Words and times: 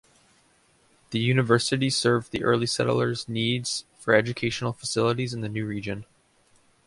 The 1.11 1.19
university 1.19 1.91
served 1.91 2.31
the 2.31 2.43
early 2.43 2.65
settlers' 2.65 3.29
needs 3.29 3.85
for 3.99 4.15
educational 4.15 4.73
facilities 4.73 5.31
in 5.31 5.41
the 5.41 5.47
new 5.47 5.63
region. 5.67 6.05